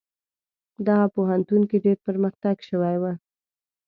[0.87, 3.03] دغه پوهنتون کې ډیر پرمختګ شوی و.